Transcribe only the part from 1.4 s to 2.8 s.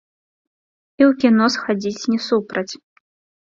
схадзіць не супраць.